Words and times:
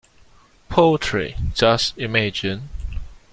Poetry, 0.67 1.35
just 1.53 1.93
imagine! 1.95 2.69